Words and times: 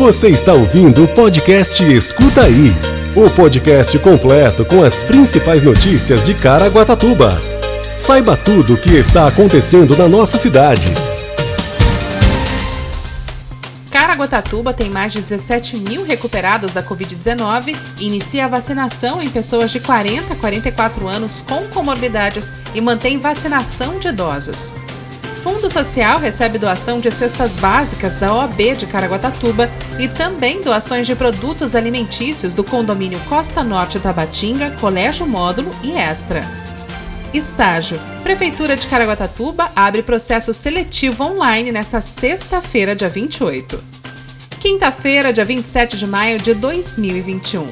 Você 0.00 0.30
está 0.30 0.54
ouvindo 0.54 1.04
o 1.04 1.08
podcast 1.08 1.84
Escuta 1.84 2.44
Aí 2.44 2.72
o 3.14 3.28
podcast 3.28 3.98
completo 3.98 4.64
com 4.64 4.82
as 4.82 5.02
principais 5.02 5.62
notícias 5.62 6.24
de 6.24 6.32
Caraguatatuba. 6.32 7.38
Saiba 7.92 8.34
tudo 8.34 8.72
o 8.72 8.76
que 8.78 8.94
está 8.94 9.28
acontecendo 9.28 9.94
na 9.98 10.08
nossa 10.08 10.38
cidade. 10.38 10.86
Caraguatatuba 13.90 14.72
tem 14.72 14.88
mais 14.88 15.12
de 15.12 15.18
17 15.18 15.76
mil 15.76 16.02
recuperados 16.02 16.72
da 16.72 16.82
Covid-19 16.82 17.76
e 17.98 18.06
inicia 18.06 18.46
a 18.46 18.48
vacinação 18.48 19.20
em 19.20 19.28
pessoas 19.28 19.70
de 19.70 19.80
40 19.80 20.32
a 20.32 20.36
44 20.36 21.08
anos 21.08 21.42
com 21.46 21.68
comorbidades 21.68 22.50
e 22.74 22.80
mantém 22.80 23.18
vacinação 23.18 23.98
de 23.98 24.08
idosos. 24.08 24.72
Fundo 25.42 25.70
Social 25.70 26.18
recebe 26.18 26.58
doação 26.58 27.00
de 27.00 27.10
cestas 27.10 27.56
básicas 27.56 28.14
da 28.14 28.34
OAB 28.34 28.76
de 28.76 28.86
Caraguatatuba 28.86 29.70
e 29.98 30.06
também 30.06 30.62
doações 30.62 31.06
de 31.06 31.16
produtos 31.16 31.74
alimentícios 31.74 32.54
do 32.54 32.62
condomínio 32.62 33.18
Costa 33.20 33.64
Norte 33.64 33.98
Tabatinga, 33.98 34.72
Colégio 34.72 35.26
Módulo 35.26 35.74
e 35.82 35.92
Extra. 35.92 36.42
Estágio. 37.32 37.98
Prefeitura 38.22 38.76
de 38.76 38.86
Caraguatatuba 38.86 39.72
abre 39.74 40.02
processo 40.02 40.52
seletivo 40.52 41.24
online 41.24 41.72
nesta 41.72 42.02
sexta-feira, 42.02 42.94
dia 42.94 43.08
28. 43.08 43.82
Quinta-feira, 44.58 45.32
dia 45.32 45.44
27 45.46 45.96
de 45.96 46.06
maio 46.06 46.38
de 46.38 46.52
2021. 46.52 47.66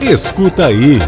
Escuta 0.00 0.66
aí. 0.66 0.98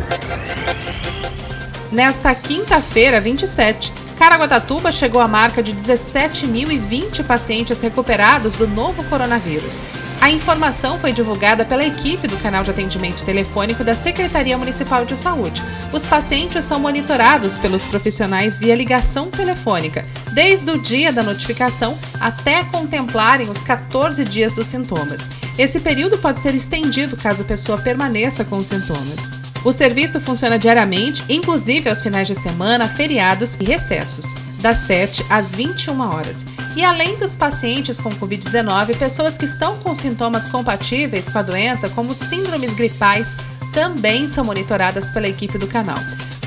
Nesta 1.92 2.34
quinta-feira, 2.34 3.20
27, 3.20 3.92
Caraguatatuba 4.22 4.92
chegou 4.92 5.20
à 5.20 5.26
marca 5.26 5.60
de 5.60 5.74
17.020 5.74 7.24
pacientes 7.24 7.80
recuperados 7.80 8.54
do 8.54 8.68
novo 8.68 9.02
coronavírus. 9.06 9.80
A 10.20 10.30
informação 10.30 10.96
foi 10.96 11.12
divulgada 11.12 11.64
pela 11.64 11.84
equipe 11.84 12.28
do 12.28 12.36
canal 12.36 12.62
de 12.62 12.70
atendimento 12.70 13.24
telefônico 13.24 13.82
da 13.82 13.96
Secretaria 13.96 14.56
Municipal 14.56 15.04
de 15.04 15.16
Saúde. 15.16 15.60
Os 15.92 16.06
pacientes 16.06 16.64
são 16.64 16.78
monitorados 16.78 17.58
pelos 17.58 17.84
profissionais 17.84 18.60
via 18.60 18.76
ligação 18.76 19.28
telefônica, 19.28 20.06
desde 20.32 20.70
o 20.70 20.80
dia 20.80 21.12
da 21.12 21.24
notificação 21.24 21.98
até 22.20 22.62
contemplarem 22.62 23.50
os 23.50 23.64
14 23.64 24.24
dias 24.24 24.54
dos 24.54 24.68
sintomas. 24.68 25.28
Esse 25.58 25.80
período 25.80 26.16
pode 26.16 26.40
ser 26.40 26.54
estendido 26.54 27.16
caso 27.16 27.42
a 27.42 27.44
pessoa 27.44 27.76
permaneça 27.76 28.44
com 28.44 28.58
os 28.58 28.68
sintomas. 28.68 29.51
O 29.64 29.70
serviço 29.70 30.20
funciona 30.20 30.58
diariamente, 30.58 31.24
inclusive 31.28 31.88
aos 31.88 32.02
finais 32.02 32.26
de 32.26 32.34
semana, 32.34 32.88
feriados 32.88 33.54
e 33.60 33.64
recessos, 33.64 34.34
das 34.60 34.78
7 34.78 35.24
às 35.30 35.54
21 35.54 36.00
horas. 36.00 36.44
E 36.74 36.84
além 36.84 37.16
dos 37.16 37.36
pacientes 37.36 38.00
com 38.00 38.10
Covid-19, 38.10 38.96
pessoas 38.98 39.38
que 39.38 39.44
estão 39.44 39.78
com 39.78 39.94
sintomas 39.94 40.48
compatíveis 40.48 41.28
com 41.28 41.38
a 41.38 41.42
doença, 41.42 41.88
como 41.88 42.12
síndromes 42.12 42.74
gripais, 42.74 43.36
também 43.72 44.26
são 44.26 44.44
monitoradas 44.44 45.08
pela 45.10 45.28
equipe 45.28 45.56
do 45.58 45.68
canal. 45.68 45.98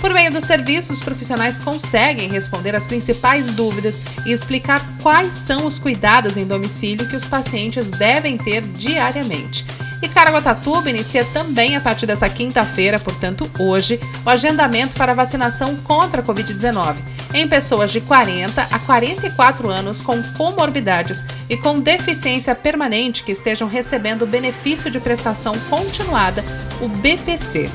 Por 0.01 0.13
meio 0.13 0.31
do 0.31 0.41
serviço, 0.41 0.91
os 0.91 0.99
profissionais 0.99 1.57
conseguem 1.57 2.29
responder 2.29 2.75
as 2.75 2.85
principais 2.85 3.49
dúvidas 3.49 4.01
e 4.25 4.31
explicar 4.31 4.85
quais 5.01 5.33
são 5.33 5.65
os 5.65 5.79
cuidados 5.79 6.35
em 6.35 6.45
domicílio 6.45 7.07
que 7.07 7.15
os 7.15 7.25
pacientes 7.25 7.89
devem 7.91 8.37
ter 8.37 8.61
diariamente. 8.61 9.64
E 10.05 10.07
Caraguatatuba 10.07 10.87
inicia 10.91 11.25
também 11.25 11.75
a 11.75 11.81
partir 11.81 12.05
dessa 12.05 12.29
quinta-feira, 12.29 12.99
portanto 12.99 13.49
hoje, 13.57 13.99
o 14.23 14.29
agendamento 14.29 14.95
para 14.95 15.15
vacinação 15.15 15.75
contra 15.77 16.21
a 16.21 16.23
Covid-19 16.23 16.97
em 17.33 17.47
pessoas 17.47 17.91
de 17.91 17.99
40 18.01 18.67
a 18.71 18.77
44 18.77 19.67
anos 19.67 20.03
com 20.03 20.21
comorbidades 20.33 21.25
e 21.49 21.57
com 21.57 21.79
deficiência 21.79 22.53
permanente 22.53 23.23
que 23.23 23.31
estejam 23.31 23.67
recebendo 23.67 24.21
o 24.21 24.27
benefício 24.27 24.91
de 24.91 24.99
prestação 24.99 25.55
continuada, 25.71 26.45
o 26.79 26.87
BPC. 26.87 27.67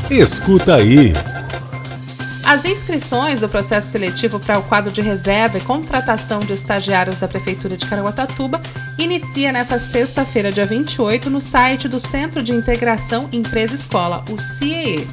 Escuta 0.09 0.75
aí! 0.75 1.11
As 2.45 2.65
inscrições 2.65 3.39
do 3.39 3.47
processo 3.47 3.87
seletivo 3.87 4.37
para 4.37 4.59
o 4.59 4.63
quadro 4.63 4.91
de 4.91 5.01
reserva 5.01 5.57
e 5.57 5.61
contratação 5.61 6.41
de 6.41 6.51
estagiários 6.51 7.19
da 7.19 7.27
Prefeitura 7.27 7.77
de 7.77 7.85
Caraguatatuba 7.85 8.61
inicia 8.99 9.49
nesta 9.51 9.79
sexta-feira, 9.79 10.51
dia 10.51 10.65
28, 10.65 11.29
no 11.29 11.39
site 11.39 11.87
do 11.87 12.01
Centro 12.01 12.43
de 12.43 12.51
Integração 12.51 13.29
Empresa 13.31 13.73
Escola, 13.73 14.25
o 14.29 14.37
CIEE. 14.37 15.07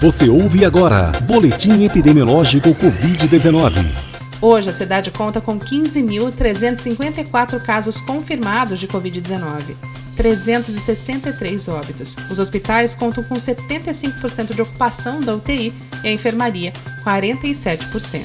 Você 0.00 0.28
ouve 0.28 0.64
agora 0.64 1.12
Boletim 1.28 1.84
Epidemiológico 1.84 2.70
Covid-19. 2.70 4.05
Hoje, 4.48 4.70
a 4.70 4.72
cidade 4.72 5.10
conta 5.10 5.40
com 5.40 5.58
15.354 5.58 7.60
casos 7.60 8.00
confirmados 8.00 8.78
de 8.78 8.86
Covid-19. 8.86 9.74
363 10.14 11.66
óbitos. 11.66 12.14
Os 12.30 12.38
hospitais 12.38 12.94
contam 12.94 13.24
com 13.24 13.34
75% 13.34 14.54
de 14.54 14.62
ocupação 14.62 15.20
da 15.20 15.34
UTI 15.34 15.74
e 16.04 16.08
a 16.08 16.12
enfermaria 16.12 16.72
47%. 17.04 18.24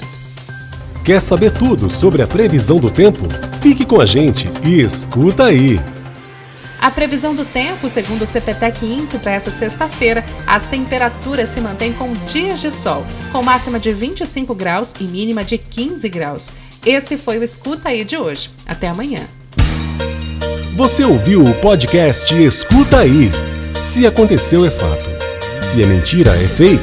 Quer 1.03 1.19
saber 1.19 1.53
tudo 1.53 1.89
sobre 1.89 2.21
a 2.21 2.27
previsão 2.27 2.77
do 2.77 2.91
tempo? 2.91 3.23
Fique 3.59 3.83
com 3.83 3.99
a 3.99 4.05
gente 4.05 4.47
e 4.63 4.79
escuta 4.79 5.45
aí! 5.45 5.79
A 6.81 6.89
previsão 6.89 7.35
do 7.35 7.45
tempo, 7.45 7.87
segundo 7.87 8.23
o 8.23 8.25
CPTEC 8.25 8.83
INPE, 8.87 9.19
para 9.19 9.33
essa 9.33 9.51
sexta-feira, 9.51 10.25
as 10.47 10.67
temperaturas 10.67 11.49
se 11.49 11.61
mantêm 11.61 11.93
com 11.93 12.11
dias 12.25 12.59
de 12.59 12.71
sol, 12.71 13.05
com 13.31 13.43
máxima 13.43 13.79
de 13.79 13.93
25 13.93 14.55
graus 14.55 14.91
e 14.99 15.03
mínima 15.03 15.43
de 15.43 15.59
15 15.59 16.09
graus. 16.09 16.51
Esse 16.83 17.17
foi 17.17 17.37
o 17.37 17.43
Escuta 17.43 17.89
Aí 17.89 18.03
de 18.03 18.17
hoje. 18.17 18.49
Até 18.65 18.87
amanhã. 18.87 19.29
Você 20.75 21.05
ouviu 21.05 21.43
o 21.43 21.53
podcast 21.53 22.35
Escuta 22.35 23.01
Aí. 23.01 23.29
Se 23.79 24.07
aconteceu, 24.07 24.65
é 24.65 24.71
fato. 24.71 25.05
Se 25.61 25.83
é 25.83 25.85
mentira, 25.85 26.35
é 26.35 26.47
fake. 26.47 26.81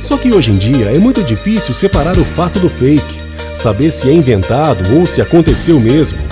Só 0.00 0.16
que 0.16 0.30
hoje 0.30 0.52
em 0.52 0.56
dia 0.56 0.86
é 0.94 0.98
muito 0.98 1.20
difícil 1.20 1.74
separar 1.74 2.16
o 2.16 2.24
fato 2.24 2.60
do 2.60 2.70
fake, 2.70 3.18
saber 3.56 3.90
se 3.90 4.08
é 4.08 4.12
inventado 4.12 4.96
ou 4.96 5.04
se 5.04 5.20
aconteceu 5.20 5.80
mesmo. 5.80 6.31